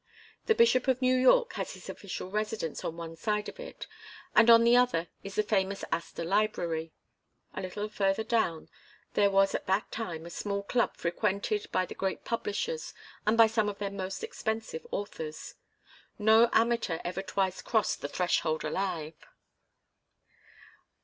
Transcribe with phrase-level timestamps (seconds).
[0.47, 3.85] The Bishop of New York has his official residence on one side of it,
[4.35, 6.91] and on the other is the famous Astor Library.
[7.53, 8.67] A little further down
[9.13, 12.95] there was at that time a small club frequented by the great publishers
[13.27, 15.53] and by some of their most expensive authors.
[16.17, 19.13] No amateur ever twice crossed the threshold alive.